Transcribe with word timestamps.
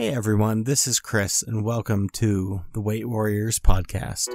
Hey 0.00 0.14
everyone, 0.14 0.64
this 0.64 0.86
is 0.86 0.98
Chris, 0.98 1.42
and 1.42 1.62
welcome 1.62 2.08
to 2.14 2.62
the 2.72 2.80
Weight 2.80 3.06
Warriors 3.06 3.58
podcast. 3.58 4.30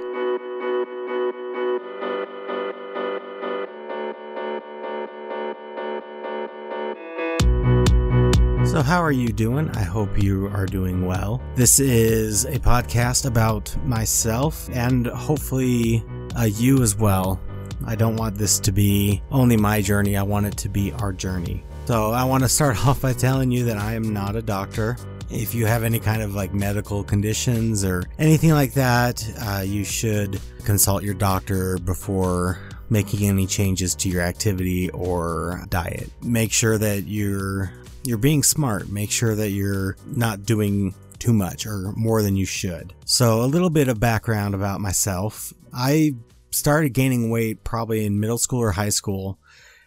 So, 8.68 8.80
how 8.80 9.02
are 9.02 9.10
you 9.10 9.30
doing? 9.30 9.68
I 9.70 9.82
hope 9.82 10.22
you 10.22 10.46
are 10.54 10.66
doing 10.66 11.04
well. 11.04 11.42
This 11.56 11.80
is 11.80 12.44
a 12.44 12.60
podcast 12.60 13.26
about 13.26 13.76
myself 13.84 14.70
and 14.72 15.08
hopefully 15.08 16.04
uh, 16.38 16.44
you 16.44 16.80
as 16.80 16.94
well. 16.94 17.40
I 17.84 17.96
don't 17.96 18.14
want 18.14 18.36
this 18.36 18.60
to 18.60 18.70
be 18.70 19.20
only 19.32 19.56
my 19.56 19.82
journey, 19.82 20.16
I 20.16 20.22
want 20.22 20.46
it 20.46 20.56
to 20.58 20.68
be 20.68 20.92
our 20.92 21.12
journey. 21.12 21.64
So, 21.86 22.12
I 22.12 22.22
want 22.22 22.44
to 22.44 22.48
start 22.48 22.86
off 22.86 23.00
by 23.00 23.14
telling 23.14 23.50
you 23.50 23.64
that 23.64 23.78
I 23.78 23.94
am 23.94 24.12
not 24.12 24.36
a 24.36 24.42
doctor. 24.42 24.96
If 25.30 25.54
you 25.54 25.66
have 25.66 25.82
any 25.82 25.98
kind 25.98 26.22
of 26.22 26.34
like 26.34 26.54
medical 26.54 27.02
conditions 27.02 27.84
or 27.84 28.04
anything 28.18 28.50
like 28.50 28.74
that, 28.74 29.28
uh, 29.42 29.62
you 29.66 29.84
should 29.84 30.40
consult 30.64 31.02
your 31.02 31.14
doctor 31.14 31.78
before 31.78 32.58
making 32.90 33.28
any 33.28 33.46
changes 33.46 33.94
to 33.96 34.08
your 34.08 34.22
activity 34.22 34.90
or 34.90 35.64
diet. 35.68 36.10
Make 36.22 36.52
sure 36.52 36.78
that 36.78 37.04
you're 37.06 37.72
you're 38.04 38.18
being 38.18 38.42
smart. 38.42 38.88
Make 38.88 39.10
sure 39.10 39.34
that 39.34 39.50
you're 39.50 39.96
not 40.06 40.44
doing 40.44 40.94
too 41.18 41.32
much 41.32 41.66
or 41.66 41.92
more 41.96 42.22
than 42.22 42.36
you 42.36 42.46
should. 42.46 42.94
So, 43.04 43.42
a 43.42 43.46
little 43.46 43.70
bit 43.70 43.88
of 43.88 43.98
background 43.98 44.54
about 44.54 44.80
myself. 44.80 45.52
I 45.74 46.12
started 46.50 46.90
gaining 46.90 47.30
weight 47.30 47.64
probably 47.64 48.06
in 48.06 48.20
middle 48.20 48.38
school 48.38 48.60
or 48.60 48.72
high 48.72 48.90
school, 48.90 49.38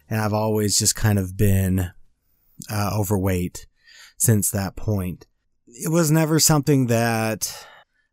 and 0.10 0.20
I've 0.20 0.34
always 0.34 0.78
just 0.78 0.96
kind 0.96 1.18
of 1.18 1.38
been 1.38 1.92
uh, 2.70 2.92
overweight 2.94 3.68
since 4.18 4.52
that 4.52 4.76
point. 4.76 5.26
It 5.74 5.90
was 5.90 6.12
never 6.12 6.40
something 6.40 6.88
that 6.88 7.54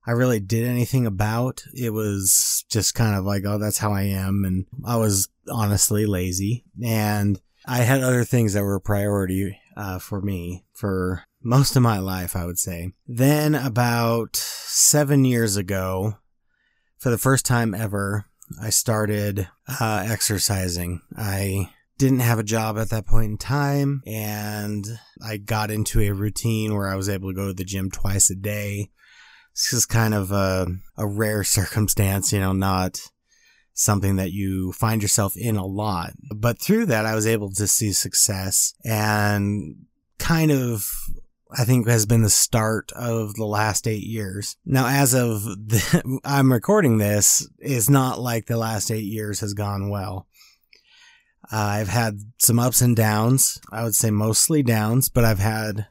I 0.06 0.12
really 0.12 0.40
did 0.40 0.66
anything 0.66 1.06
about. 1.06 1.64
It 1.74 1.90
was 1.90 2.64
just 2.70 2.94
kind 2.94 3.16
of 3.16 3.24
like, 3.24 3.44
oh, 3.44 3.58
that's 3.58 3.78
how 3.78 3.92
I 3.92 4.02
am. 4.02 4.44
And 4.44 4.66
I 4.84 4.96
was 4.96 5.28
honestly 5.50 6.06
lazy. 6.06 6.64
And 6.82 7.40
I 7.66 7.78
had 7.78 8.02
other 8.02 8.24
things 8.24 8.52
that 8.52 8.62
were 8.62 8.76
a 8.76 8.80
priority 8.80 9.58
uh, 9.76 9.98
for 9.98 10.20
me 10.20 10.64
for 10.72 11.24
most 11.42 11.76
of 11.76 11.82
my 11.82 11.98
life, 11.98 12.36
I 12.36 12.46
would 12.46 12.58
say. 12.58 12.92
Then, 13.06 13.54
about 13.54 14.36
seven 14.36 15.24
years 15.24 15.56
ago, 15.56 16.18
for 16.98 17.10
the 17.10 17.18
first 17.18 17.44
time 17.44 17.74
ever, 17.74 18.26
I 18.60 18.70
started 18.70 19.48
uh, 19.80 20.04
exercising. 20.08 21.02
I 21.16 21.70
didn't 21.98 22.20
have 22.20 22.38
a 22.38 22.44
job 22.44 22.78
at 22.78 22.90
that 22.90 23.06
point 23.06 23.30
in 23.30 23.38
time, 23.38 24.02
and 24.06 24.86
I 25.24 25.38
got 25.38 25.70
into 25.70 26.00
a 26.00 26.10
routine 26.10 26.74
where 26.74 26.88
I 26.88 26.96
was 26.96 27.08
able 27.08 27.30
to 27.30 27.34
go 27.34 27.46
to 27.48 27.54
the 27.54 27.64
gym 27.64 27.90
twice 27.90 28.30
a 28.30 28.34
day. 28.34 28.90
This 29.54 29.72
is 29.72 29.86
kind 29.86 30.14
of 30.14 30.32
a, 30.32 30.66
a 30.96 31.06
rare 31.06 31.44
circumstance, 31.44 32.32
you 32.32 32.40
know, 32.40 32.52
not 32.52 33.00
something 33.72 34.16
that 34.16 34.32
you 34.32 34.72
find 34.72 35.02
yourself 35.02 35.36
in 35.36 35.56
a 35.56 35.66
lot. 35.66 36.12
But 36.34 36.60
through 36.60 36.86
that, 36.86 37.06
I 37.06 37.14
was 37.14 37.26
able 37.26 37.50
to 37.52 37.66
see 37.66 37.92
success 37.92 38.74
and 38.84 39.86
kind 40.18 40.50
of 40.50 40.90
I 41.50 41.64
think 41.64 41.86
has 41.86 42.06
been 42.06 42.22
the 42.22 42.30
start 42.30 42.90
of 42.92 43.34
the 43.34 43.44
last 43.44 43.86
eight 43.86 44.02
years. 44.02 44.56
Now, 44.64 44.88
as 44.88 45.14
of 45.14 45.44
the, 45.44 46.20
I'm 46.24 46.52
recording 46.52 46.98
this, 46.98 47.48
it's 47.58 47.88
not 47.88 48.18
like 48.18 48.46
the 48.46 48.56
last 48.56 48.90
eight 48.90 49.04
years 49.04 49.40
has 49.40 49.54
gone 49.54 49.88
well. 49.88 50.26
Uh, 51.52 51.56
I've 51.56 51.88
had 51.88 52.20
some 52.38 52.58
ups 52.58 52.80
and 52.80 52.96
downs. 52.96 53.60
I 53.70 53.84
would 53.84 53.94
say 53.94 54.10
mostly 54.10 54.62
downs, 54.62 55.08
but 55.08 55.24
I've 55.24 55.38
had, 55.38 55.86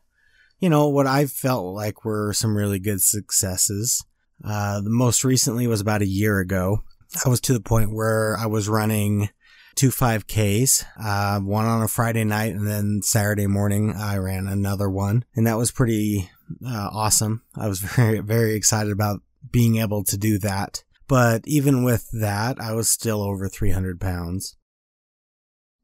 you 0.59 0.69
know, 0.69 0.87
what 0.89 1.07
I 1.07 1.25
felt 1.25 1.73
like 1.73 2.03
were 2.03 2.33
some 2.33 2.57
really 2.57 2.79
good 2.79 3.01
successes. 3.01 4.03
Uh, 4.43 4.81
the 4.81 4.89
most 4.89 5.23
recently 5.23 5.67
was 5.67 5.81
about 5.81 6.01
a 6.01 6.07
year 6.07 6.39
ago. 6.39 6.83
I 7.25 7.29
was 7.29 7.39
to 7.41 7.53
the 7.53 7.61
point 7.61 7.93
where 7.93 8.35
I 8.37 8.47
was 8.47 8.67
running 8.67 9.29
two 9.75 9.89
5Ks, 9.89 10.85
uh, 11.01 11.39
one 11.39 11.65
on 11.65 11.81
a 11.81 11.87
Friday 11.87 12.23
night, 12.23 12.53
and 12.53 12.67
then 12.67 13.01
Saturday 13.01 13.47
morning 13.47 13.93
I 13.95 14.17
ran 14.17 14.47
another 14.47 14.89
one. 14.89 15.25
And 15.35 15.45
that 15.47 15.57
was 15.57 15.71
pretty 15.71 16.29
uh, 16.65 16.89
awesome. 16.91 17.43
I 17.55 17.67
was 17.67 17.79
very, 17.95 18.19
very 18.19 18.55
excited 18.55 18.91
about 18.91 19.21
being 19.51 19.77
able 19.77 20.03
to 20.05 20.17
do 20.17 20.37
that. 20.39 20.83
But 21.07 21.43
even 21.45 21.83
with 21.83 22.09
that, 22.11 22.59
I 22.59 22.73
was 22.73 22.89
still 22.89 23.21
over 23.21 23.47
300 23.47 24.01
pounds. 24.01 24.57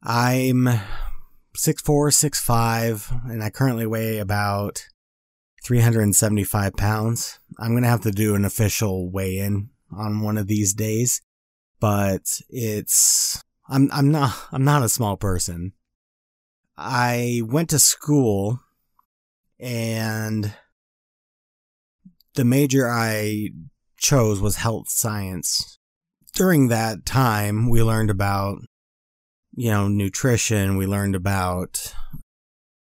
I'm 0.03 0.67
six 1.55 1.81
four, 1.81 2.11
six 2.11 2.39
five, 2.39 3.11
and 3.25 3.43
I 3.43 3.49
currently 3.49 3.85
weigh 3.85 4.17
about 4.17 4.87
375 5.63 6.75
pounds. 6.75 7.39
I'm 7.59 7.71
going 7.71 7.83
to 7.83 7.89
have 7.89 8.01
to 8.01 8.11
do 8.11 8.35
an 8.35 8.45
official 8.45 9.11
weigh 9.11 9.37
in 9.37 9.69
on 9.91 10.21
one 10.21 10.37
of 10.37 10.47
these 10.47 10.73
days, 10.73 11.21
but 11.79 12.41
it's, 12.49 13.43
I'm, 13.69 13.89
I'm 13.93 14.11
not, 14.11 14.35
I'm 14.51 14.63
not 14.63 14.83
a 14.83 14.89
small 14.89 15.17
person. 15.17 15.73
I 16.77 17.41
went 17.45 17.69
to 17.69 17.79
school 17.79 18.59
and 19.59 20.53
the 22.33 22.45
major 22.45 22.89
I 22.89 23.49
chose 23.97 24.41
was 24.41 24.55
health 24.55 24.89
science. 24.89 25.77
During 26.33 26.69
that 26.69 27.05
time, 27.05 27.69
we 27.69 27.83
learned 27.83 28.09
about, 28.09 28.59
you 29.53 29.71
know, 29.71 29.87
nutrition. 29.87 30.77
We 30.77 30.85
learned 30.85 31.15
about 31.15 31.93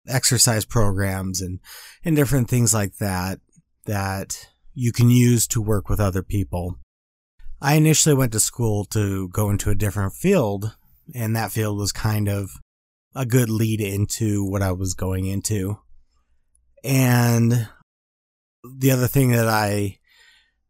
exercise 0.08 0.66
programs 0.66 1.42
and, 1.42 1.60
and 2.04 2.16
different 2.16 2.50
things 2.50 2.74
like 2.74 2.98
that, 2.98 3.40
that 3.86 4.48
you 4.74 4.92
can 4.92 5.10
use 5.10 5.48
to 5.48 5.62
work 5.62 5.90
with 5.90 6.00
other 6.00 6.24
people. 6.24 6.78
I 7.62 7.76
initially 7.76 8.16
went 8.16 8.32
to 8.32 8.40
school 8.40 8.86
to 8.86 9.30
go 9.30 9.50
into 9.50 9.70
a 9.70 9.76
different 9.76 10.14
field, 10.14 10.76
and 11.14 11.36
that 11.36 11.52
field 11.52 11.78
was 11.78 11.92
kind 11.92 12.28
of 12.28 12.52
a 13.14 13.26
good 13.26 13.50
lead 13.50 13.82
into 13.82 14.44
what 14.44 14.62
I 14.62 14.72
was 14.72 14.94
going 14.94 15.26
into. 15.26 15.78
And 16.84 17.68
the 18.64 18.92
other 18.92 19.08
thing 19.08 19.32
that 19.32 19.48
I 19.48 20.00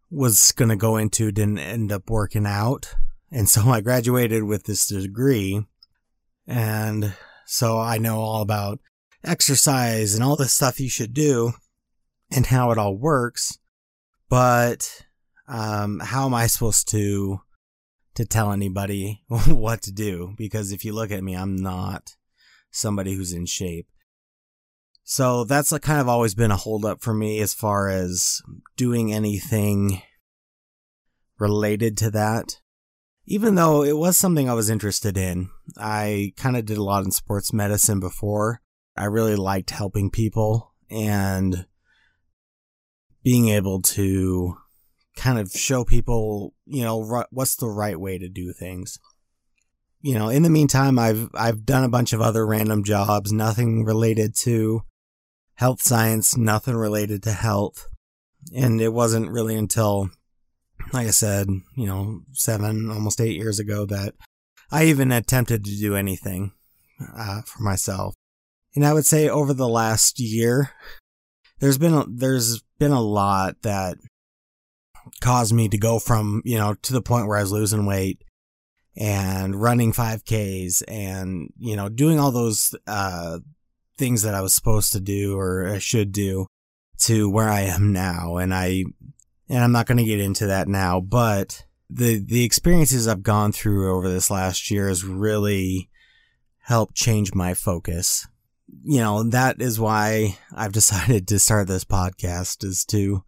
was 0.09 0.52
going 0.52 0.69
to 0.69 0.75
go 0.75 0.97
into 0.97 1.31
didn't 1.31 1.59
end 1.59 1.91
up 1.91 2.09
working 2.09 2.46
out. 2.46 2.94
And 3.31 3.47
so 3.47 3.62
I 3.69 3.81
graduated 3.81 4.44
with 4.44 4.66
this 4.66 4.88
degree. 4.88 5.66
And 6.51 7.13
so 7.45 7.79
I 7.79 7.97
know 7.97 8.19
all 8.19 8.41
about 8.41 8.79
exercise 9.23 10.13
and 10.13 10.23
all 10.23 10.35
the 10.35 10.50
stuff 10.50 10.81
you 10.81 10.89
should 10.89 11.13
do 11.13 11.53
and 12.29 12.45
how 12.45 12.72
it 12.72 12.78
all 12.78 12.97
works. 12.97 13.57
But 14.29 15.06
um, 15.47 16.00
how 16.00 16.25
am 16.25 16.34
I 16.34 16.47
supposed 16.47 16.90
to 16.90 17.40
to 18.16 18.25
tell 18.25 18.51
anybody 18.51 19.23
what 19.47 19.81
to 19.84 19.94
do? 19.94 20.34
Because 20.38 20.73
if 20.73 20.84
you 20.84 20.91
look 20.91 21.09
at 21.09 21.23
me, 21.23 21.35
I'm 21.35 21.56
not 21.56 22.16
somebody 22.69 23.13
who's 23.13 23.31
in 23.31 23.45
shape. 23.45 23.88
So 25.03 25.45
that's 25.45 25.78
kind 25.79 26.01
of 26.01 26.09
always 26.09 26.35
been 26.35 26.51
a 26.51 26.57
holdup 26.57 27.01
for 27.01 27.13
me 27.13 27.40
as 27.40 27.53
far 27.53 27.88
as 27.88 28.41
doing 28.75 29.13
anything 29.13 30.01
related 31.40 31.97
to 32.00 32.11
that. 32.11 32.57
Even 33.25 33.55
though 33.55 33.83
it 33.83 33.97
was 33.97 34.17
something 34.17 34.49
I 34.49 34.53
was 34.53 34.69
interested 34.69 35.17
in, 35.17 35.49
I 35.77 36.33
kind 36.37 36.57
of 36.57 36.65
did 36.65 36.77
a 36.77 36.83
lot 36.83 37.05
in 37.05 37.11
sports 37.11 37.53
medicine 37.53 37.99
before. 37.99 38.61
I 38.97 39.05
really 39.05 39.35
liked 39.35 39.69
helping 39.69 40.09
people 40.09 40.73
and 40.89 41.65
being 43.23 43.49
able 43.49 43.81
to 43.81 44.57
kind 45.15 45.39
of 45.39 45.51
show 45.51 45.85
people, 45.85 46.53
you 46.65 46.83
know, 46.83 47.25
what's 47.29 47.55
the 47.55 47.69
right 47.69 47.99
way 47.99 48.17
to 48.17 48.27
do 48.27 48.53
things. 48.53 48.99
You 50.01 50.15
know, 50.15 50.29
in 50.29 50.41
the 50.41 50.49
meantime, 50.49 50.97
I've 50.97 51.29
I've 51.35 51.63
done 51.63 51.83
a 51.83 51.89
bunch 51.89 52.11
of 52.11 52.21
other 52.21 52.45
random 52.45 52.83
jobs, 52.83 53.31
nothing 53.31 53.85
related 53.85 54.35
to 54.37 54.81
health 55.55 55.81
science, 55.81 56.35
nothing 56.35 56.75
related 56.75 57.21
to 57.23 57.31
health. 57.31 57.87
And 58.55 58.81
it 58.81 58.90
wasn't 58.90 59.29
really 59.29 59.55
until, 59.55 60.09
like 60.93 61.08
I 61.08 61.11
said, 61.11 61.47
you 61.76 61.85
know, 61.85 62.22
seven, 62.34 62.90
almost 62.90 63.22
eight 63.22 63.35
years 63.35 63.59
ago 63.59 63.85
that 63.85 64.14
I 64.72 64.85
even 64.85 65.11
attempted 65.11 65.64
to 65.66 65.78
do 65.78 65.96
anything 65.96 66.52
uh, 67.16 67.41
for 67.41 67.64
myself. 67.64 68.14
And 68.76 68.85
I 68.85 68.93
would 68.93 69.05
say 69.05 69.28
over 69.28 69.53
the 69.53 69.67
last 69.67 70.20
year, 70.20 70.72
there's 71.59 71.78
been 71.78 71.93
a, 71.93 72.05
there's 72.08 72.61
been 72.79 72.91
a 72.91 73.02
lot 73.02 73.61
that 73.64 73.97
caused 75.20 75.53
me 75.53 75.67
to 75.70 75.78
go 75.78 75.99
from, 75.99 76.41
you 76.46 76.58
know, 76.58 76.76
to 76.82 76.94
the 76.94 77.02
point 77.02 77.28
where 77.28 77.37
I 77.37 77.41
was 77.41 77.52
losing 77.52 77.85
weight 77.85 78.23
and 78.96 79.61
running 79.61 79.94
5Ks 79.94 80.84
and, 80.87 81.52
you 81.58 81.76
know, 81.76 81.90
doing 81.90 82.20
all 82.20 82.32
those, 82.32 82.76
uh, 82.87 83.40
things 83.97 84.23
that 84.23 84.34
I 84.34 84.41
was 84.41 84.53
supposed 84.53 84.94
to 84.94 84.99
do 84.99 85.37
or 85.37 85.67
I 85.67 85.79
should 85.79 86.11
do 86.11 86.47
to 86.99 87.29
where 87.29 87.49
I 87.49 87.61
am 87.61 87.94
now. 87.94 88.37
And 88.37 88.53
I, 88.53 88.85
and 89.51 89.61
I'm 89.61 89.73
not 89.73 89.85
going 89.85 89.97
to 89.97 90.05
get 90.05 90.21
into 90.21 90.47
that 90.47 90.69
now, 90.69 91.01
but 91.01 91.65
the, 91.89 92.23
the 92.23 92.45
experiences 92.45 93.05
I've 93.05 93.21
gone 93.21 93.51
through 93.51 93.93
over 93.93 94.07
this 94.07 94.31
last 94.31 94.71
year 94.71 94.87
has 94.87 95.03
really 95.03 95.89
helped 96.59 96.95
change 96.95 97.33
my 97.33 97.53
focus. 97.53 98.27
you 98.83 98.99
know, 98.99 99.23
that 99.23 99.61
is 99.61 99.77
why 99.77 100.37
I've 100.55 100.71
decided 100.81 101.27
to 101.27 101.39
start 101.39 101.67
this 101.67 101.83
podcast 101.83 102.63
is 102.63 102.85
to 102.85 103.23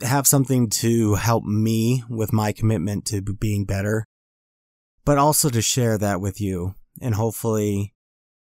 have 0.00 0.26
something 0.26 0.70
to 0.70 1.16
help 1.16 1.44
me 1.44 2.02
with 2.08 2.32
my 2.32 2.52
commitment 2.52 3.04
to 3.06 3.20
being 3.20 3.66
better, 3.66 4.06
but 5.04 5.18
also 5.18 5.50
to 5.50 5.60
share 5.60 5.98
that 5.98 6.18
with 6.18 6.40
you 6.40 6.74
and 7.02 7.14
hopefully 7.14 7.94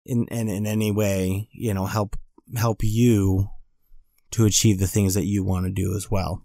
in, 0.05 0.27
in, 0.27 0.49
in 0.49 0.67
any 0.67 0.91
way, 0.91 1.47
you 1.53 1.73
know, 1.73 1.85
help, 1.85 2.17
help 2.57 2.79
you 2.83 3.47
to 4.31 4.43
achieve 4.43 4.79
the 4.79 4.87
things 4.87 5.13
that 5.13 5.25
you 5.25 5.45
want 5.45 5.65
to 5.65 5.71
do 5.71 5.95
as 5.95 6.11
well. 6.11 6.43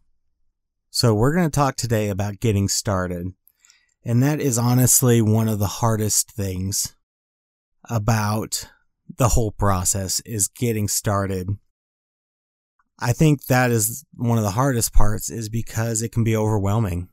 So 0.98 1.14
we're 1.14 1.32
going 1.32 1.48
to 1.48 1.54
talk 1.54 1.76
today 1.76 2.08
about 2.08 2.40
getting 2.40 2.66
started. 2.66 3.28
And 4.04 4.20
that 4.20 4.40
is 4.40 4.58
honestly 4.58 5.22
one 5.22 5.46
of 5.46 5.60
the 5.60 5.68
hardest 5.68 6.32
things 6.32 6.96
about 7.88 8.68
the 9.16 9.28
whole 9.28 9.52
process 9.52 10.18
is 10.26 10.48
getting 10.48 10.88
started. 10.88 11.50
I 12.98 13.12
think 13.12 13.44
that 13.44 13.70
is 13.70 14.04
one 14.16 14.38
of 14.38 14.44
the 14.44 14.50
hardest 14.50 14.92
parts 14.92 15.30
is 15.30 15.48
because 15.48 16.02
it 16.02 16.10
can 16.10 16.24
be 16.24 16.36
overwhelming. 16.36 17.10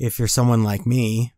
If 0.00 0.18
you're 0.18 0.26
someone 0.26 0.64
like 0.64 0.84
me 0.84 1.32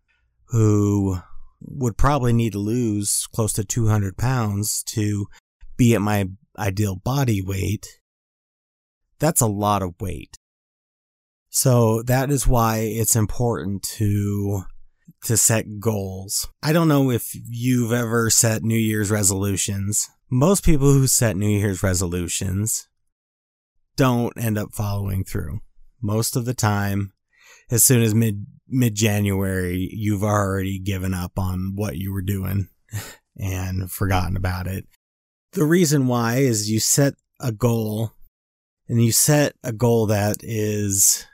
who 0.47 1.19
would 1.61 1.99
probably 1.99 2.33
need 2.33 2.53
to 2.53 2.59
lose 2.59 3.27
close 3.31 3.53
to 3.53 3.63
200 3.63 4.17
pounds 4.17 4.83
to 4.85 5.27
be 5.77 5.95
at 5.95 6.01
my 6.01 6.31
ideal 6.59 6.97
body 6.97 7.43
weight, 7.43 8.01
that's 9.19 9.43
a 9.43 9.47
lot 9.47 9.83
of 9.83 10.01
weight. 10.01 10.39
So 11.51 12.03
that 12.03 12.31
is 12.31 12.47
why 12.47 12.79
it's 12.79 13.17
important 13.17 13.83
to 13.99 14.63
to 15.25 15.37
set 15.37 15.81
goals. 15.81 16.49
I 16.63 16.73
don't 16.73 16.89
know 16.89 17.11
if 17.11 17.33
you've 17.35 17.93
ever 17.93 18.31
set 18.31 18.63
New 18.63 18.79
Year's 18.79 19.11
resolutions. 19.11 20.09
Most 20.31 20.65
people 20.65 20.93
who 20.93 21.07
set 21.07 21.37
New 21.37 21.49
Year's 21.49 21.83
resolutions 21.83 22.89
don't 23.97 24.33
end 24.43 24.57
up 24.57 24.73
following 24.73 25.25
through. 25.25 25.61
Most 26.01 26.37
of 26.37 26.47
the 26.47 26.55
time, 26.55 27.13
as 27.71 27.85
soon 27.85 28.01
as 28.03 28.15
mid 28.15 28.47
mid 28.69 28.95
January, 28.95 29.91
you've 29.93 30.25
already 30.25 30.79
given 30.79 31.13
up 31.13 31.39
on 31.39 31.73
what 31.75 31.97
you 31.97 32.13
were 32.13 32.23
doing 32.23 32.69
and 33.37 33.91
forgotten 33.91 34.37
about 34.37 34.69
it. 34.69 34.87
The 35.53 35.65
reason 35.65 36.07
why 36.07 36.37
is 36.37 36.71
you 36.71 36.79
set 36.79 37.15
a 37.41 37.51
goal 37.51 38.13
and 38.89 39.05
you 39.05 39.11
set 39.11 39.55
a 39.65 39.73
goal 39.73 40.07
that 40.07 40.39
is 40.43 41.27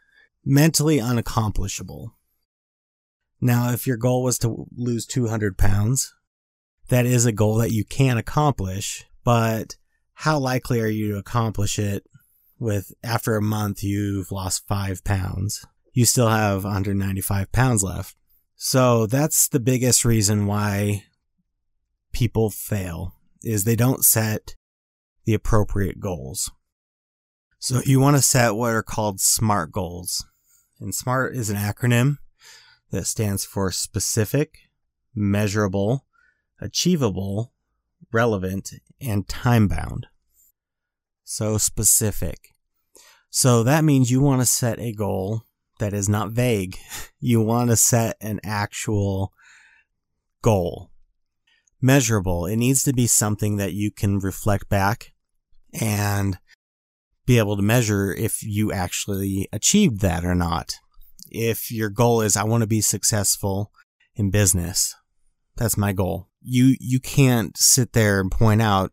mentally 0.46 0.98
unaccomplishable. 0.98 2.12
Now, 3.40 3.72
if 3.72 3.86
your 3.86 3.96
goal 3.96 4.22
was 4.22 4.38
to 4.38 4.66
lose 4.74 5.04
200 5.04 5.58
pounds, 5.58 6.14
that 6.88 7.04
is 7.04 7.26
a 7.26 7.32
goal 7.32 7.56
that 7.56 7.72
you 7.72 7.84
can 7.84 8.16
accomplish, 8.16 9.04
but 9.24 9.76
how 10.14 10.38
likely 10.38 10.80
are 10.80 10.86
you 10.86 11.12
to 11.12 11.18
accomplish 11.18 11.78
it 11.78 12.04
with 12.58 12.92
after 13.02 13.36
a 13.36 13.42
month 13.42 13.82
you've 13.82 14.32
lost 14.32 14.66
five 14.66 15.04
pounds? 15.04 15.66
You 15.92 16.06
still 16.06 16.28
have 16.28 16.64
195 16.64 17.50
pounds 17.52 17.82
left. 17.82 18.14
So 18.54 19.06
that's 19.06 19.48
the 19.48 19.60
biggest 19.60 20.04
reason 20.04 20.46
why 20.46 21.04
people 22.12 22.48
fail 22.50 23.14
is 23.42 23.64
they 23.64 23.76
don't 23.76 24.04
set 24.04 24.54
the 25.24 25.34
appropriate 25.34 26.00
goals. 26.00 26.50
So 27.58 27.80
you 27.84 28.00
want 28.00 28.16
to 28.16 28.22
set 28.22 28.54
what 28.54 28.72
are 28.72 28.82
called 28.82 29.20
SMART 29.20 29.72
goals. 29.72 30.24
And 30.80 30.94
SMART 30.94 31.34
is 31.34 31.50
an 31.50 31.56
acronym 31.56 32.18
that 32.90 33.06
stands 33.06 33.44
for 33.44 33.70
specific, 33.70 34.58
measurable, 35.14 36.06
achievable, 36.60 37.52
relevant, 38.12 38.72
and 39.00 39.26
time 39.26 39.68
bound. 39.68 40.06
So 41.24 41.58
specific. 41.58 42.54
So 43.30 43.62
that 43.62 43.84
means 43.84 44.10
you 44.10 44.20
want 44.20 44.40
to 44.42 44.46
set 44.46 44.78
a 44.78 44.92
goal 44.92 45.42
that 45.78 45.92
is 45.92 46.08
not 46.08 46.30
vague. 46.30 46.78
You 47.18 47.40
want 47.40 47.70
to 47.70 47.76
set 47.76 48.16
an 48.20 48.38
actual 48.44 49.32
goal. 50.42 50.92
Measurable. 51.80 52.46
It 52.46 52.54
needs 52.54 52.84
to 52.84 52.92
be 52.92 53.08
something 53.08 53.56
that 53.56 53.72
you 53.72 53.90
can 53.90 54.20
reflect 54.20 54.68
back 54.68 55.12
and 55.72 56.38
be 57.26 57.38
able 57.38 57.56
to 57.56 57.62
measure 57.62 58.12
if 58.12 58.42
you 58.42 58.72
actually 58.72 59.48
achieved 59.52 60.00
that 60.00 60.24
or 60.24 60.34
not 60.34 60.74
if 61.30 61.70
your 61.70 61.90
goal 61.90 62.20
is 62.20 62.36
I 62.36 62.44
want 62.44 62.62
to 62.62 62.66
be 62.66 62.80
successful 62.80 63.72
in 64.14 64.30
business, 64.30 64.94
that's 65.56 65.76
my 65.76 65.92
goal. 65.92 66.28
You 66.42 66.76
you 66.80 67.00
can't 67.00 67.56
sit 67.56 67.92
there 67.92 68.20
and 68.20 68.30
point 68.30 68.62
out, 68.62 68.92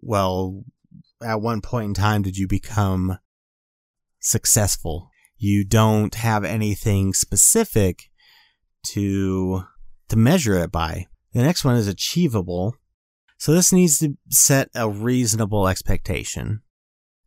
well, 0.00 0.64
at 1.22 1.40
one 1.40 1.60
point 1.60 1.86
in 1.86 1.94
time 1.94 2.22
did 2.22 2.36
you 2.36 2.48
become 2.48 3.18
successful? 4.20 5.10
You 5.36 5.64
don't 5.64 6.14
have 6.14 6.44
anything 6.44 7.12
specific 7.14 8.10
to 8.88 9.64
to 10.08 10.16
measure 10.16 10.58
it 10.58 10.72
by. 10.72 11.06
The 11.32 11.42
next 11.42 11.64
one 11.64 11.76
is 11.76 11.88
achievable. 11.88 12.76
So 13.38 13.52
this 13.52 13.72
needs 13.72 13.98
to 13.98 14.16
set 14.30 14.70
a 14.74 14.88
reasonable 14.88 15.68
expectation. 15.68 16.62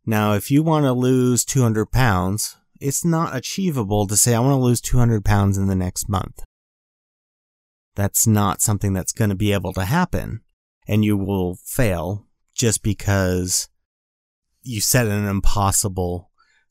Now, 0.08 0.32
if 0.32 0.50
you 0.50 0.62
want 0.62 0.86
to 0.86 0.94
lose 0.94 1.44
200 1.44 1.92
pounds, 1.92 2.56
it's 2.80 3.04
not 3.04 3.36
achievable 3.36 4.06
to 4.06 4.16
say, 4.16 4.34
I 4.34 4.40
want 4.40 4.52
to 4.52 4.64
lose 4.64 4.80
200 4.80 5.22
pounds 5.22 5.58
in 5.58 5.66
the 5.66 5.74
next 5.74 6.08
month. 6.08 6.42
That's 7.94 8.26
not 8.26 8.62
something 8.62 8.94
that's 8.94 9.12
going 9.12 9.28
to 9.28 9.36
be 9.36 9.52
able 9.52 9.74
to 9.74 9.84
happen. 9.84 10.40
And 10.86 11.04
you 11.04 11.18
will 11.18 11.56
fail 11.56 12.26
just 12.54 12.82
because 12.82 13.68
you 14.62 14.80
set 14.80 15.06
an 15.08 15.26
impossible 15.26 16.30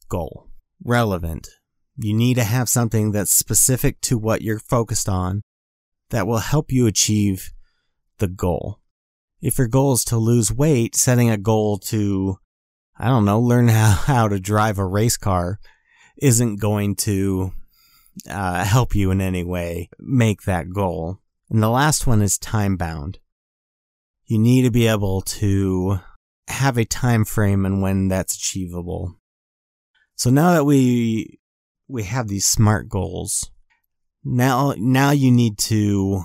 goal. 0.10 0.50
Relevant. 0.84 1.48
You 1.95 2.16
need 2.16 2.38
to 2.38 2.44
have 2.44 2.68
something 2.68 3.12
that's 3.12 3.30
specific 3.30 4.01
to 4.01 4.18
what 4.18 4.42
you're 4.42 4.57
focused 4.57 5.07
on 5.07 5.44
that 6.10 6.25
will 6.25 6.39
help 6.39 6.72
you 6.72 6.88
achieve 6.88 7.51
the 8.18 8.28
goal. 8.28 8.80
If 9.44 9.60
your 9.60 9.68
goal 9.68 9.94
is 9.94 10.04
to 10.06 10.18
lose 10.18 10.51
weight, 10.51 10.95
setting 10.95 11.30
a 11.30 11.38
goal 11.38 11.78
to, 11.78 12.39
I 12.99 13.07
don't 13.07 13.25
know, 13.25 13.39
learn 13.39 13.67
how, 13.69 13.91
how 13.91 14.27
to 14.27 14.39
drive 14.39 14.79
a 14.79 14.85
race 14.85 15.17
car 15.17 15.59
isn't 16.17 16.57
going 16.57 16.95
to 16.95 17.51
uh, 18.29 18.63
help 18.63 18.95
you 18.95 19.11
in 19.11 19.21
any 19.21 19.44
way 19.44 19.89
make 19.99 20.44
that 20.44 20.71
goal. 20.71 21.19
And 21.49 21.61
the 21.61 21.69
last 21.69 22.07
one 22.07 22.21
is 22.21 22.38
time 22.38 22.75
bound. 22.75 23.19
You 24.25 24.39
need 24.39 24.63
to 24.63 24.71
be 24.71 24.88
able 24.88 25.21
to 25.21 25.99
have 26.47 26.77
a 26.77 26.85
time 26.85 27.23
frame 27.23 27.65
and 27.65 27.81
when 27.81 28.07
that's 28.07 28.35
achievable. 28.35 29.15
So 30.15 30.29
now 30.29 30.53
that 30.53 30.65
we 30.65 31.39
we 31.88 32.03
have 32.03 32.27
these 32.27 32.45
smart 32.45 32.89
goals, 32.89 33.50
now 34.24 34.74
now 34.77 35.12
you 35.12 35.31
need 35.31 35.57
to 35.60 36.24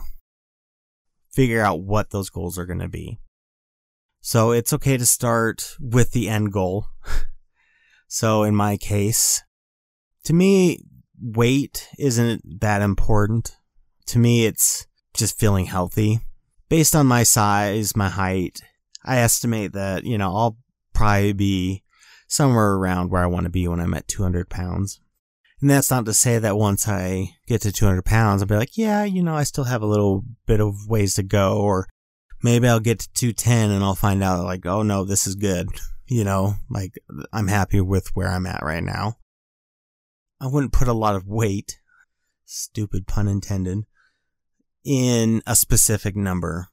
figure 1.32 1.62
out 1.62 1.82
what 1.82 2.10
those 2.10 2.30
goals 2.30 2.58
are 2.58 2.66
going 2.66 2.80
to 2.80 2.88
be. 2.88 3.18
So 4.24 4.52
it's 4.52 4.72
okay 4.72 4.96
to 4.96 5.04
start 5.04 5.76
with 5.80 6.12
the 6.12 6.28
end 6.28 6.52
goal. 6.52 6.86
so 8.06 8.44
in 8.44 8.54
my 8.54 8.76
case, 8.76 9.42
to 10.24 10.32
me, 10.32 10.78
weight 11.20 11.88
isn't 11.98 12.60
that 12.60 12.82
important. 12.82 13.56
To 14.06 14.20
me, 14.20 14.46
it's 14.46 14.86
just 15.12 15.38
feeling 15.38 15.66
healthy. 15.66 16.20
Based 16.68 16.94
on 16.94 17.06
my 17.08 17.24
size, 17.24 17.96
my 17.96 18.08
height, 18.08 18.62
I 19.04 19.18
estimate 19.18 19.72
that, 19.72 20.04
you 20.04 20.16
know, 20.18 20.34
I'll 20.34 20.56
probably 20.94 21.32
be 21.32 21.82
somewhere 22.28 22.74
around 22.74 23.10
where 23.10 23.24
I 23.24 23.26
want 23.26 23.44
to 23.44 23.50
be 23.50 23.66
when 23.66 23.80
I'm 23.80 23.92
at 23.92 24.06
200 24.06 24.48
pounds. 24.48 25.00
And 25.60 25.68
that's 25.68 25.90
not 25.90 26.04
to 26.04 26.14
say 26.14 26.38
that 26.38 26.56
once 26.56 26.86
I 26.86 27.34
get 27.48 27.62
to 27.62 27.72
200 27.72 28.04
pounds, 28.04 28.40
I'll 28.40 28.48
be 28.48 28.54
like, 28.54 28.76
yeah, 28.76 29.02
you 29.02 29.22
know, 29.22 29.34
I 29.34 29.42
still 29.42 29.64
have 29.64 29.82
a 29.82 29.86
little 29.86 30.24
bit 30.46 30.60
of 30.60 30.88
ways 30.88 31.14
to 31.14 31.24
go. 31.24 31.58
Or 31.58 31.88
maybe 32.42 32.68
I'll 32.68 32.80
get 32.80 33.00
to 33.00 33.12
210 33.12 33.70
and 33.70 33.84
I'll 33.84 33.94
find 33.94 34.22
out 34.22 34.44
like, 34.44 34.66
oh 34.66 34.82
no, 34.82 35.04
this 35.04 35.26
is 35.26 35.34
good. 35.34 35.68
You 36.08 36.24
know, 36.24 36.56
like 36.68 36.98
I'm 37.32 37.46
happy 37.46 37.80
with 37.80 38.08
where 38.14 38.28
I'm 38.28 38.44
at 38.44 38.62
right 38.62 38.82
now. 38.82 39.16
I 40.38 40.46
wouldn't 40.46 40.72
put 40.72 40.86
a 40.86 40.92
lot 40.92 41.14
of 41.14 41.26
weight, 41.26 41.78
stupid 42.44 43.06
pun 43.06 43.28
intended, 43.28 43.84
in 44.84 45.40
a 45.46 45.56
specific 45.56 46.14
number. 46.14 46.68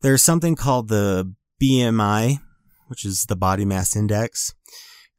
There's 0.00 0.24
something 0.24 0.56
called 0.56 0.88
the 0.88 1.34
BMI, 1.62 2.40
which 2.88 3.04
is 3.04 3.26
the 3.26 3.36
body 3.36 3.64
mass 3.64 3.94
index. 3.94 4.54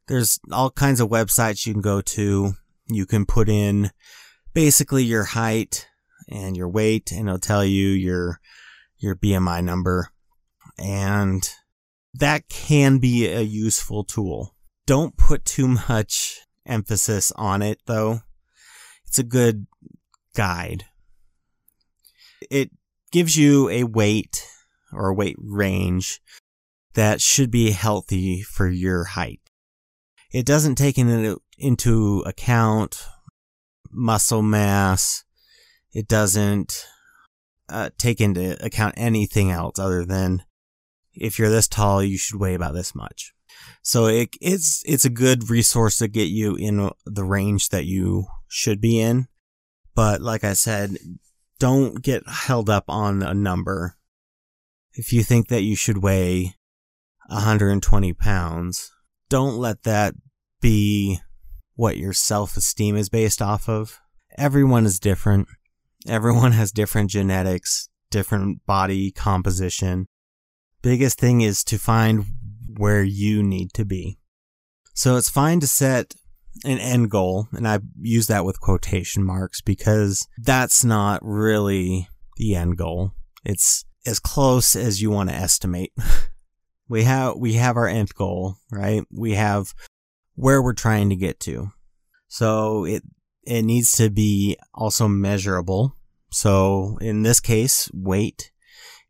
There's 0.08 0.38
all 0.52 0.70
kinds 0.70 1.00
of 1.00 1.08
websites 1.08 1.66
you 1.66 1.72
can 1.72 1.82
go 1.82 2.00
to. 2.00 2.52
You 2.88 3.06
can 3.06 3.24
put 3.26 3.48
in 3.48 3.90
basically 4.54 5.04
your 5.04 5.24
height 5.24 5.86
and 6.28 6.56
your 6.56 6.68
weight 6.68 7.10
and 7.12 7.28
it'll 7.28 7.38
tell 7.38 7.64
you 7.64 7.88
your, 7.88 8.40
your 8.98 9.16
BMI 9.16 9.62
number. 9.62 10.10
And 10.78 11.48
that 12.14 12.48
can 12.48 12.98
be 12.98 13.26
a 13.26 13.40
useful 13.40 14.04
tool. 14.04 14.54
Don't 14.86 15.16
put 15.16 15.44
too 15.44 15.68
much 15.88 16.40
emphasis 16.64 17.32
on 17.36 17.62
it, 17.62 17.80
though. 17.86 18.20
It's 19.06 19.18
a 19.18 19.24
good 19.24 19.66
guide. 20.34 20.84
It 22.50 22.70
gives 23.12 23.36
you 23.36 23.68
a 23.70 23.84
weight 23.84 24.46
or 24.92 25.14
weight 25.14 25.36
range 25.38 26.20
that 26.94 27.20
should 27.20 27.50
be 27.50 27.70
healthy 27.70 28.42
for 28.42 28.68
your 28.68 29.04
height. 29.04 29.40
It 30.32 30.44
doesn't 30.44 30.74
take 30.76 30.98
into 30.98 32.22
account 32.26 33.06
muscle 33.90 34.42
mass. 34.42 35.24
It 35.92 36.08
doesn't 36.08 36.86
uh, 37.68 37.90
take 37.98 38.20
into 38.20 38.62
account 38.64 38.94
anything 38.96 39.50
else 39.50 39.78
other 39.78 40.04
than 40.04 40.42
if 41.12 41.38
you're 41.38 41.50
this 41.50 41.68
tall, 41.68 42.02
you 42.02 42.18
should 42.18 42.38
weigh 42.38 42.54
about 42.54 42.74
this 42.74 42.94
much. 42.94 43.32
So 43.82 44.06
it, 44.06 44.36
it's 44.40 44.82
it's 44.86 45.04
a 45.04 45.10
good 45.10 45.48
resource 45.48 45.98
to 45.98 46.08
get 46.08 46.28
you 46.28 46.56
in 46.56 46.90
the 47.04 47.24
range 47.24 47.70
that 47.70 47.86
you 47.86 48.26
should 48.48 48.80
be 48.80 49.00
in. 49.00 49.28
But 49.94 50.20
like 50.20 50.44
I 50.44 50.52
said, 50.52 50.96
don't 51.58 52.02
get 52.02 52.28
held 52.28 52.68
up 52.68 52.84
on 52.88 53.22
a 53.22 53.32
number. 53.32 53.96
If 54.92 55.12
you 55.12 55.22
think 55.22 55.48
that 55.48 55.62
you 55.62 55.76
should 55.76 56.02
weigh 56.02 56.56
120 57.28 58.12
pounds, 58.12 58.92
don't 59.28 59.56
let 59.56 59.82
that 59.84 60.14
be 60.60 61.18
what 61.74 61.96
your 61.96 62.12
self 62.12 62.56
esteem 62.56 62.96
is 62.96 63.08
based 63.08 63.40
off 63.40 63.68
of. 63.68 64.00
Everyone 64.36 64.84
is 64.84 65.00
different. 65.00 65.48
Everyone 66.08 66.52
has 66.52 66.72
different 66.72 67.10
genetics, 67.10 67.88
different 68.10 68.64
body 68.66 69.10
composition. 69.10 70.06
Biggest 70.82 71.18
thing 71.18 71.40
is 71.40 71.64
to 71.64 71.78
find 71.78 72.26
where 72.76 73.02
you 73.02 73.42
need 73.42 73.72
to 73.74 73.84
be. 73.84 74.18
So 74.94 75.16
it's 75.16 75.28
fine 75.28 75.60
to 75.60 75.66
set 75.66 76.14
an 76.64 76.78
end 76.78 77.10
goal, 77.10 77.48
and 77.52 77.66
I 77.68 77.80
use 78.00 78.28
that 78.28 78.44
with 78.44 78.60
quotation 78.60 79.24
marks 79.24 79.60
because 79.60 80.26
that's 80.38 80.84
not 80.84 81.20
really 81.22 82.08
the 82.36 82.54
end 82.54 82.78
goal. 82.78 83.12
It's 83.44 83.84
as 84.06 84.18
close 84.18 84.74
as 84.74 85.02
you 85.02 85.10
want 85.10 85.30
to 85.30 85.36
estimate. 85.36 85.92
we 86.88 87.02
have 87.02 87.36
we 87.36 87.54
have 87.54 87.76
our 87.76 87.88
end 87.88 88.14
goal, 88.14 88.56
right? 88.70 89.02
We 89.10 89.32
have 89.32 89.74
where 90.34 90.62
we're 90.62 90.72
trying 90.72 91.10
to 91.10 91.16
get 91.16 91.40
to. 91.40 91.70
So 92.28 92.84
it 92.84 93.02
it 93.46 93.62
needs 93.62 93.92
to 93.92 94.10
be 94.10 94.56
also 94.74 95.08
measurable. 95.08 95.96
So 96.30 96.98
in 97.00 97.22
this 97.22 97.40
case, 97.40 97.90
weight 97.94 98.50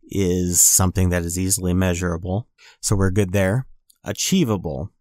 is 0.03 0.61
something 0.61 1.09
that 1.09 1.25
is 1.25 1.39
easily 1.39 1.75
measurable. 1.75 2.49
So 2.81 2.95
we're 2.95 3.11
good 3.11 3.33
there. 3.33 3.67
Achievable. 4.05 4.93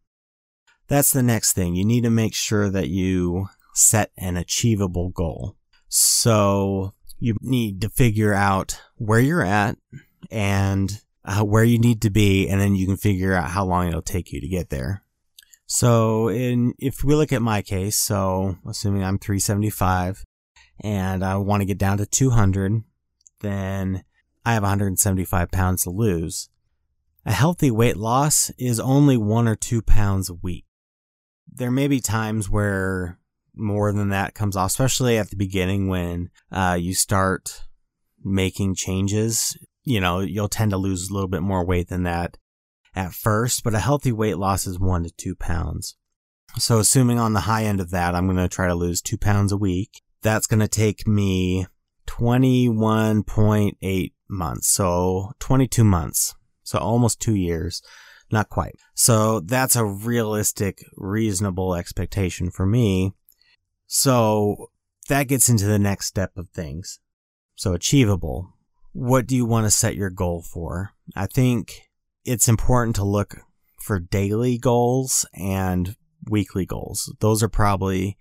That's 0.88 1.12
the 1.12 1.24
next 1.24 1.54
thing. 1.54 1.76
You 1.76 1.86
need 1.86 2.04
to 2.04 2.10
make 2.10 2.34
sure 2.34 2.70
that 2.70 2.88
you 2.88 3.48
set 3.74 4.12
an 4.18 4.38
achievable 4.38 5.10
goal. 5.10 5.58
So 5.90 6.94
you 7.20 7.38
need 7.42 7.82
to 7.82 7.90
figure 7.90 8.34
out 8.34 8.82
where 8.96 9.20
you're 9.20 9.44
at 9.44 9.78
and 10.32 11.02
uh, 11.24 11.44
where 11.44 11.64
you 11.64 11.80
need 11.80 12.02
to 12.04 12.10
be, 12.10 12.48
and 12.48 12.62
then 12.62 12.76
you 12.76 12.86
can 12.86 12.98
figure 12.98 13.34
out 13.34 13.50
how 13.50 13.66
long 13.66 13.88
it'll 13.88 14.02
take 14.02 14.32
you 14.32 14.40
to 14.40 14.48
get 14.48 14.70
there. 14.70 15.04
So 15.68 16.30
in, 16.30 16.74
if 16.78 17.04
we 17.04 17.16
look 17.16 17.34
at 17.34 17.42
my 17.42 17.62
case, 17.62 17.96
so 17.96 18.58
assuming 18.68 19.04
I'm 19.04 19.18
375 19.18 20.24
and 20.82 21.24
I 21.24 21.38
want 21.38 21.62
to 21.62 21.66
get 21.66 21.78
down 21.78 21.98
to 21.98 22.06
200, 22.06 22.84
then 23.42 24.04
I 24.46 24.54
have 24.54 24.64
175 24.64 25.52
pounds 25.52 25.84
to 25.84 25.90
lose. 25.90 26.50
A 27.26 27.32
healthy 27.32 27.72
weight 27.72 27.98
loss 27.98 28.52
is 28.60 28.80
only 28.80 29.18
one 29.18 29.48
or 29.48 29.56
two 29.56 29.82
pounds 29.82 30.30
a 30.30 30.36
week. 30.36 30.66
There 31.52 31.72
may 31.72 31.88
be 31.88 32.00
times 32.00 32.50
where 32.50 33.20
more 33.56 33.92
than 33.92 34.10
that 34.10 34.36
comes 34.36 34.56
off, 34.56 34.72
especially 34.72 35.18
at 35.18 35.30
the 35.30 35.36
beginning 35.36 35.88
when 35.88 36.30
uh, 36.52 36.78
you 36.80 36.94
start 36.94 37.64
making 38.24 38.76
changes. 38.76 39.58
You 39.84 40.00
know, 40.00 40.20
you'll 40.20 40.50
tend 40.50 40.72
to 40.72 40.78
lose 40.78 41.10
a 41.10 41.14
little 41.14 41.30
bit 41.30 41.42
more 41.42 41.66
weight 41.66 41.88
than 41.88 42.04
that 42.04 42.38
at 42.96 43.14
first, 43.14 43.64
but 43.64 43.76
a 43.76 43.80
healthy 43.80 44.12
weight 44.12 44.38
loss 44.38 44.66
is 44.66 44.80
one 44.80 45.04
to 45.04 45.12
two 45.12 45.36
pounds. 45.36 45.96
So 46.58 46.80
assuming 46.80 47.20
on 47.20 47.34
the 47.34 47.42
high 47.42 47.66
end 47.66 47.82
of 47.82 47.92
that, 47.92 48.16
I'm 48.16 48.26
going 48.26 48.38
to 48.38 48.48
try 48.48 48.68
to 48.68 48.76
lose 48.76 49.02
two 49.02 49.18
pounds 49.18 49.52
a 49.52 49.58
week. 49.58 50.02
That's 50.22 50.48
going 50.48 50.62
to 50.62 50.68
take 50.68 51.06
me 51.06 51.68
21.8 52.08 54.14
months. 54.30 54.68
So 54.68 55.34
22 55.40 55.84
months. 55.84 56.34
So 56.64 56.80
almost 56.80 57.20
two 57.20 57.36
years. 57.36 57.82
Not 58.32 58.50
quite. 58.50 58.76
So 58.96 59.42
that's 59.42 59.76
a 59.76 59.86
realistic, 59.86 60.84
reasonable 60.96 61.76
expectation 61.76 62.50
for 62.50 62.66
me. 62.66 63.14
So 63.86 64.72
that 65.10 65.28
gets 65.28 65.50
into 65.50 65.66
the 65.66 65.78
next 65.78 66.08
step 66.08 66.32
of 66.38 66.50
things. 66.50 67.00
So 67.56 67.74
achievable. 67.74 68.54
What 68.94 69.28
do 69.28 69.36
you 69.36 69.46
want 69.46 69.68
to 69.68 69.72
set 69.72 69.96
your 69.96 70.10
goal 70.10 70.42
for? 70.42 70.94
I 71.16 71.28
think 71.28 71.90
it's 72.26 72.48
important 72.48 72.96
to 72.96 73.04
look 73.04 73.38
for 73.80 74.00
daily 74.00 74.58
goals 74.58 75.26
and 75.34 75.96
weekly 76.28 76.66
goals. 76.66 77.14
Those 77.20 77.44
are 77.44 77.50
probably 77.50 78.18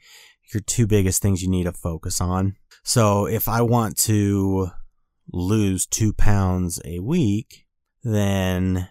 your 0.52 0.60
two 0.60 0.86
biggest 0.86 1.22
things 1.22 1.42
you 1.42 1.48
need 1.48 1.64
to 1.64 1.72
focus 1.72 2.20
on. 2.20 2.56
So 2.82 3.26
if 3.26 3.48
I 3.48 3.62
want 3.62 3.96
to 4.00 4.68
lose 5.32 5.86
two 5.86 6.12
pounds 6.12 6.80
a 6.84 6.98
week, 6.98 7.64
then 8.02 8.90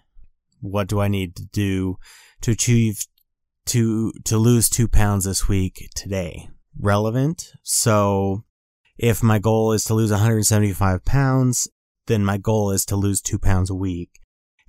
what 0.62 0.88
do 0.88 1.00
I 1.00 1.08
need 1.08 1.36
to 1.36 1.46
do 1.46 1.98
to 2.41 2.51
achieve 2.51 3.05
to 3.67 4.12
to 4.25 4.38
lose 4.38 4.67
two 4.67 4.88
pounds 4.88 5.25
this 5.25 5.48
week 5.48 5.89
today? 5.96 6.50
Relevant. 6.79 7.51
So 7.62 8.46
if 8.98 9.22
my 9.22 9.38
goal 9.38 9.74
is 9.74 9.84
to 9.86 9.93
lose 9.93 10.10
175 10.10 11.05
pounds, 11.05 11.67
then 12.08 12.25
my 12.25 12.38
goal 12.38 12.72
is 12.72 12.84
to 12.86 12.96
lose 12.96 13.22
two 13.22 13.38
pounds 13.38 13.70
a 13.70 13.75
week 13.75 14.22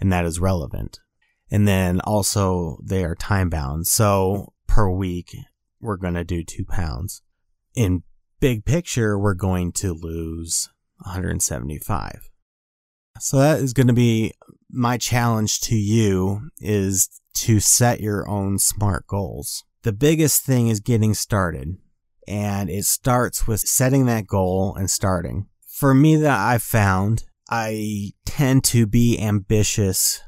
and 0.05 0.13
that 0.13 0.27
is 0.27 0.39
relevant. 0.39 1.01
And 1.51 1.67
then 1.67 2.01
also 2.03 2.79
they 2.85 3.05
are 3.05 3.15
time 3.15 3.49
bound. 3.49 3.87
So 3.87 4.53
per 4.67 4.91
week, 4.91 5.35
we're 5.81 5.97
going 5.97 6.13
to 6.13 6.25
do 6.25 6.45
two 6.45 6.67
pounds. 6.67 7.23
In 7.75 8.03
big 8.39 8.67
picture, 8.67 9.19
we're 9.19 9.33
going 9.33 9.73
to 9.73 9.95
lose 9.95 10.69
175. 10.99 12.29
So 13.19 13.39
that 13.39 13.61
is 13.61 13.73
going 13.73 13.87
to 13.87 13.95
be 13.95 14.35
my 14.71 14.99
challenge 14.99 15.63
to 15.63 15.75
you 15.75 16.51
is 16.59 17.09
to 17.37 17.59
set 17.59 18.01
your 18.01 18.29
own 18.29 18.59
smart 18.59 19.07
goals. 19.07 19.65
The 19.85 19.93
biggest 19.93 20.43
thing 20.43 20.69
is 20.69 20.81
getting 20.81 21.15
started 21.15 21.79
and 22.29 22.69
it 22.69 22.85
starts 22.85 23.47
with 23.47 23.61
setting 23.61 24.05
that 24.05 24.27
goal 24.27 24.75
and 24.75 24.91
starting. 24.91 25.47
For 25.67 25.95
me 25.95 26.17
that 26.17 26.39
I've 26.39 26.63
found 26.63 27.25
I 27.49 28.13
tend 28.25 28.65
to 28.65 28.87
be 28.87 29.19
ambitious. 29.21 30.23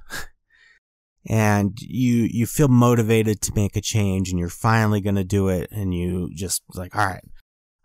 And 1.29 1.77
you 1.81 2.29
you 2.31 2.47
feel 2.47 2.69
motivated 2.69 3.41
to 3.41 3.53
make 3.57 3.75
a 3.75 3.81
change 3.81 4.31
and 4.31 4.39
you're 4.39 4.49
finally 4.49 5.01
going 5.01 5.17
to 5.17 5.25
do 5.25 5.49
it 5.49 5.69
and 5.73 5.93
you 5.93 6.31
just 6.33 6.63
like 6.77 6.95
all 6.95 7.05
right 7.05 7.25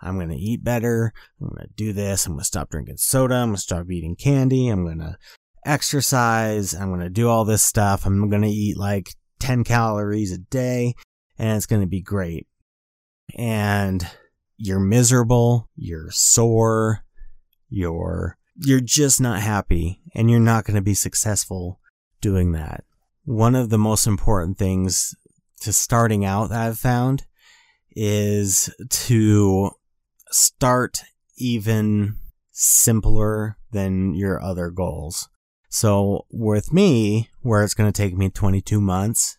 I'm 0.01 0.15
going 0.15 0.29
to 0.29 0.35
eat 0.35 0.63
better. 0.63 1.13
I'm 1.39 1.49
going 1.49 1.67
to 1.67 1.73
do 1.75 1.93
this. 1.93 2.25
I'm 2.25 2.33
going 2.33 2.39
to 2.41 2.45
stop 2.45 2.69
drinking 2.69 2.97
soda. 2.97 3.35
I'm 3.35 3.49
going 3.49 3.55
to 3.55 3.61
stop 3.61 3.89
eating 3.89 4.15
candy. 4.15 4.67
I'm 4.67 4.83
going 4.83 4.99
to 4.99 5.17
exercise. 5.65 6.73
I'm 6.73 6.89
going 6.89 7.01
to 7.01 7.09
do 7.09 7.29
all 7.29 7.45
this 7.45 7.63
stuff. 7.63 8.05
I'm 8.05 8.29
going 8.29 8.41
to 8.41 8.49
eat 8.49 8.77
like 8.77 9.13
10 9.39 9.63
calories 9.63 10.31
a 10.31 10.37
day 10.37 10.95
and 11.37 11.55
it's 11.55 11.67
going 11.67 11.81
to 11.81 11.87
be 11.87 12.01
great. 12.01 12.47
And 13.35 14.05
you're 14.57 14.79
miserable. 14.79 15.69
You're 15.75 16.11
sore. 16.11 17.03
You're 17.69 18.37
you're 18.63 18.79
just 18.79 19.19
not 19.19 19.41
happy 19.41 20.01
and 20.13 20.29
you're 20.29 20.39
not 20.39 20.65
going 20.65 20.75
to 20.75 20.81
be 20.81 20.93
successful 20.93 21.79
doing 22.21 22.51
that. 22.51 22.83
One 23.25 23.55
of 23.55 23.69
the 23.69 23.77
most 23.77 24.05
important 24.05 24.57
things 24.57 25.15
to 25.61 25.73
starting 25.73 26.23
out 26.23 26.49
that 26.49 26.61
I've 26.61 26.79
found 26.79 27.25
is 27.95 28.73
to 28.89 29.71
start 30.29 31.01
even 31.37 32.17
simpler 32.51 33.57
than 33.71 34.13
your 34.13 34.41
other 34.41 34.69
goals. 34.69 35.27
So 35.69 36.25
with 36.31 36.71
me, 36.71 37.29
where 37.41 37.63
it's 37.63 37.73
going 37.73 37.91
to 37.91 38.01
take 38.01 38.15
me 38.15 38.29
22 38.29 38.79
months, 38.79 39.37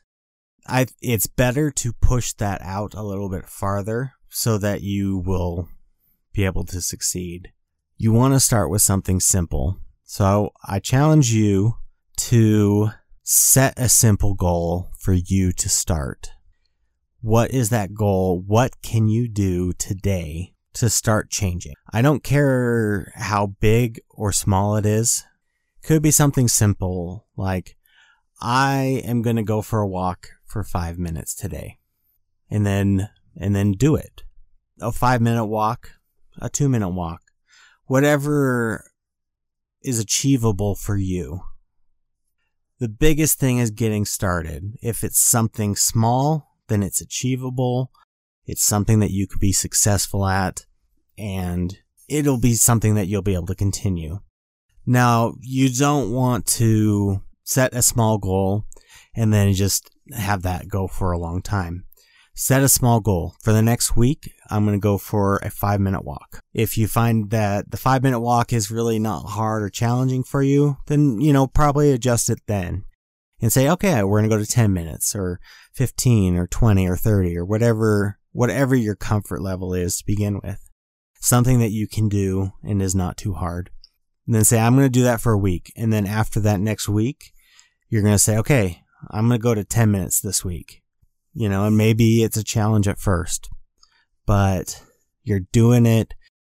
I, 0.67 0.87
it's 1.00 1.26
better 1.26 1.71
to 1.71 1.93
push 1.93 2.33
that 2.35 2.61
out 2.62 2.95
a 2.95 3.02
little 3.02 3.29
bit 3.29 3.47
farther 3.47 4.12
so 4.29 4.59
that 4.59 4.83
you 4.83 5.19
will 5.19 5.69
be 6.33 6.45
able 6.45 6.64
to 6.64 6.81
succeed 6.81 7.52
you 8.02 8.11
want 8.11 8.35
to 8.35 8.40
start 8.40 8.68
with 8.68 8.82
something 8.82 9.21
simple. 9.21 9.78
So 10.02 10.50
I 10.66 10.80
challenge 10.80 11.32
you 11.32 11.76
to 12.16 12.90
set 13.23 13.78
a 13.78 13.88
simple 13.88 14.35
goal 14.35 14.90
for 14.99 15.12
you 15.12 15.52
to 15.52 15.68
start. 15.68 16.32
What 17.21 17.52
is 17.52 17.71
that 17.71 17.94
goal? 17.94 18.42
What 18.44 18.82
can 18.82 19.06
you 19.06 19.28
do 19.28 19.73
today 19.75 20.56
to 20.73 20.90
start 20.90 21.30
changing? 21.30 21.75
I 21.92 22.02
don't 22.02 22.25
care 22.25 23.12
how 23.14 23.54
big 23.61 24.00
or 24.11 24.32
small 24.32 24.75
it 24.75 24.85
is. 24.85 25.25
Could 25.85 26.02
be 26.02 26.11
something 26.11 26.49
simple 26.49 27.28
like 27.37 27.76
I 28.40 29.00
am 29.04 29.23
going 29.23 29.37
to 29.37 29.44
go 29.44 29.62
for 29.62 29.78
a 29.78 29.87
walk 29.87 30.30
for 30.44 30.64
five 30.64 30.99
minutes 30.99 31.37
today 31.37 31.78
and 32.50 32.66
then, 32.66 33.11
and 33.37 33.54
then 33.54 33.71
do 33.71 33.94
it. 33.94 34.25
A 34.80 34.90
five 34.90 35.21
minute 35.21 35.47
walk, 35.47 35.92
a 36.40 36.49
two 36.49 36.68
minute 36.68 36.88
walk, 36.90 37.22
whatever 37.87 38.85
is 39.83 39.99
achievable 39.99 40.75
for 40.75 40.97
you. 40.97 41.43
The 42.79 42.89
biggest 42.89 43.39
thing 43.39 43.59
is 43.59 43.71
getting 43.71 44.05
started. 44.05 44.77
If 44.83 45.05
it's 45.05 45.19
something 45.19 45.77
small, 45.77 46.57
then 46.69 46.83
it's 46.83 47.01
achievable. 47.01 47.93
It's 48.45 48.62
something 48.62 48.99
that 49.01 49.11
you 49.11 49.27
could 49.27 49.41
be 49.41 49.53
successful 49.53 50.27
at 50.27 50.67
and 51.17 51.79
it'll 52.09 52.41
be 52.41 52.55
something 52.55 52.95
that 52.95 53.07
you'll 53.07 53.23
be 53.23 53.35
able 53.35 53.47
to 53.47 53.55
continue. 53.55 54.21
Now, 54.85 55.35
you 55.41 55.69
don't 55.69 56.11
want 56.11 56.47
to 56.59 57.23
set 57.45 57.75
a 57.75 57.83
small 57.83 58.19
goal 58.19 58.65
and 59.15 59.33
then 59.33 59.53
just 59.55 59.91
have 60.17 60.43
that 60.43 60.69
go 60.69 60.89
for 60.89 61.12
a 61.12 61.19
long 61.19 61.43
time. 61.43 61.85
Set 62.35 62.62
a 62.62 62.69
small 62.69 63.01
goal. 63.01 63.35
For 63.43 63.53
the 63.53 63.61
next 63.61 63.95
week, 63.95 64.33
I'm 64.49 64.65
going 64.65 64.79
to 64.79 64.83
go 64.83 64.97
for 64.97 65.37
a 65.43 65.51
five 65.51 65.81
minute 65.81 66.05
walk. 66.05 66.41
If 66.55 66.79
you 66.79 66.89
find 66.89 67.31
that 67.31 67.71
the 67.71 67.77
five 67.77 68.03
minute 68.03 68.21
walk 68.21 68.53
is 68.53 68.71
really 68.71 68.99
not 68.99 69.31
hard 69.31 69.62
or 69.62 69.69
challenging 69.69 70.25
for 70.25 70.43
you, 70.43 70.79
then, 70.87 71.21
you 71.21 71.33
know, 71.33 71.47
probably 71.47 71.93
adjust 71.93 72.31
it 72.31 72.41
then 72.47 72.85
and 73.41 73.53
say, 73.53 73.69
okay, 73.69 74.03
we're 74.03 74.21
going 74.21 74.31
to 74.31 74.35
go 74.35 74.43
to 74.43 74.51
10 74.51 74.73
minutes 74.73 75.15
or 75.15 75.41
15 75.75 76.37
or 76.37 76.47
20 76.47 76.89
or 76.89 76.97
30 76.97 77.37
or 77.37 77.45
whatever, 77.45 78.19
whatever 78.33 78.75
your 78.75 78.97
comfort 78.97 79.43
level 79.43 79.75
is 79.75 79.99
to 79.99 80.07
begin 80.07 80.41
with. 80.43 80.71
Something 81.21 81.59
that 81.61 81.71
you 81.71 81.87
can 81.87 82.09
do 82.09 82.53
and 82.62 82.81
is 82.81 82.95
not 82.95 83.19
too 83.19 83.35
hard. 83.35 83.71
And 84.27 84.35
then 84.35 84.45
say, 84.45 84.59
I'm 84.59 84.75
going 84.75 84.87
to 84.87 84.91
do 84.91 85.03
that 85.03 85.21
for 85.21 85.33
a 85.33 85.39
week. 85.39 85.71
And 85.77 85.93
then 85.93 86.07
after 86.07 86.41
that 86.41 86.61
next 86.61 86.89
week, 86.89 87.33
you're 87.89 88.03
going 88.03 88.15
to 88.15 88.19
say, 88.19 88.39
okay, 88.39 88.83
I'm 89.11 89.29
going 89.29 89.39
to 89.39 89.43
go 89.43 89.55
to 89.55 89.65
10 89.65 89.91
minutes 89.91 90.21
this 90.21 90.45
week 90.45 90.82
you 91.35 91.49
know, 91.49 91.67
and 91.67 91.77
maybe 91.77 92.23
it's 92.23 92.37
a 92.37 92.45
challenge 92.45 92.89
at 92.89 92.99
first, 92.99 93.51
but 94.27 94.83
you're 95.23 95.47
doing 95.53 95.87
it. 95.87 96.15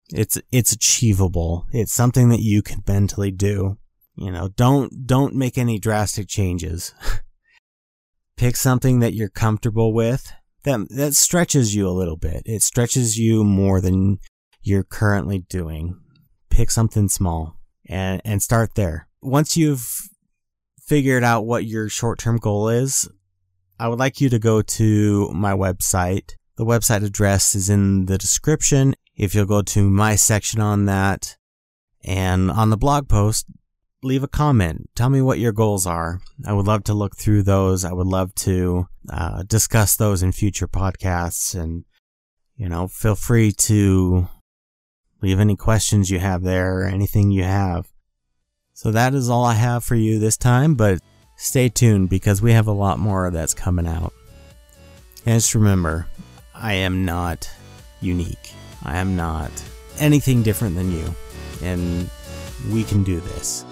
It's, 0.09 0.37
it's 0.51 0.71
achievable. 0.71 1.65
It's 1.71 1.93
something 1.93 2.29
that 2.29 2.41
you 2.41 2.61
can 2.61 2.83
mentally 2.87 3.31
do. 3.31 3.77
You 4.15 4.31
know, 4.31 4.49
don't, 4.49 5.07
don't 5.07 5.35
make 5.35 5.57
any 5.57 5.79
drastic 5.79 6.27
changes. 6.27 6.93
Pick 8.37 8.55
something 8.55 8.99
that 8.99 9.13
you're 9.13 9.29
comfortable 9.29 9.93
with 9.93 10.31
that, 10.63 10.87
that 10.89 11.15
stretches 11.15 11.75
you 11.75 11.87
a 11.87 11.91
little 11.91 12.17
bit. 12.17 12.43
It 12.45 12.61
stretches 12.61 13.17
you 13.17 13.43
more 13.43 13.79
than 13.79 14.19
you're 14.61 14.83
currently 14.83 15.39
doing. 15.39 15.99
Pick 16.49 16.71
something 16.71 17.09
small 17.09 17.59
and, 17.87 18.21
and 18.25 18.41
start 18.41 18.75
there. 18.75 19.07
Once 19.21 19.57
you've 19.57 20.09
figured 20.85 21.23
out 21.23 21.45
what 21.45 21.65
your 21.65 21.89
short 21.89 22.19
term 22.19 22.37
goal 22.37 22.69
is, 22.69 23.09
I 23.79 23.87
would 23.87 23.99
like 23.99 24.21
you 24.21 24.29
to 24.29 24.39
go 24.39 24.61
to 24.61 25.29
my 25.33 25.53
website. 25.53 26.35
The 26.55 26.65
website 26.65 27.03
address 27.03 27.55
is 27.55 27.69
in 27.69 28.05
the 28.05 28.17
description. 28.17 28.95
If 29.15 29.33
you'll 29.33 29.45
go 29.45 29.61
to 29.61 29.89
my 29.89 30.15
section 30.15 30.61
on 30.61 30.85
that 30.85 31.37
and 32.03 32.51
on 32.51 32.69
the 32.69 32.77
blog 32.77 33.07
post, 33.07 33.47
leave 34.03 34.23
a 34.23 34.27
comment. 34.27 34.89
Tell 34.95 35.09
me 35.09 35.21
what 35.21 35.39
your 35.39 35.51
goals 35.51 35.87
are. 35.87 36.21
I 36.45 36.53
would 36.53 36.67
love 36.67 36.83
to 36.85 36.93
look 36.93 37.15
through 37.15 37.43
those. 37.43 37.85
I 37.85 37.93
would 37.93 38.07
love 38.07 38.35
to 38.35 38.87
uh, 39.09 39.43
discuss 39.43 39.95
those 39.95 40.21
in 40.21 40.31
future 40.31 40.67
podcasts. 40.67 41.59
And, 41.59 41.85
you 42.55 42.69
know, 42.69 42.87
feel 42.87 43.15
free 43.15 43.51
to 43.51 44.27
leave 45.21 45.39
any 45.39 45.55
questions 45.55 46.11
you 46.11 46.19
have 46.19 46.43
there 46.43 46.79
or 46.79 46.83
anything 46.83 47.31
you 47.31 47.43
have. 47.43 47.87
So 48.73 48.91
that 48.91 49.13
is 49.13 49.29
all 49.29 49.45
I 49.45 49.53
have 49.53 49.83
for 49.83 49.95
you 49.95 50.19
this 50.19 50.37
time, 50.37 50.75
but 50.75 50.99
Stay 51.43 51.67
tuned 51.67 52.07
because 52.07 52.41
we 52.41 52.53
have 52.53 52.67
a 52.67 52.71
lot 52.71 52.99
more 52.99 53.29
that's 53.29 53.53
coming 53.53 53.85
out. 53.85 54.13
And 55.25 55.35
just 55.35 55.53
remember, 55.53 56.07
I 56.55 56.75
am 56.75 57.03
not 57.03 57.51
unique. 57.99 58.53
I 58.81 58.99
am 58.99 59.17
not 59.17 59.51
anything 59.99 60.41
different 60.41 60.77
than 60.77 60.93
you. 60.93 61.13
And 61.61 62.09
we 62.71 62.85
can 62.85 63.03
do 63.03 63.19
this. 63.19 63.65